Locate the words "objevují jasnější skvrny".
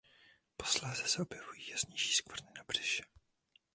1.21-2.47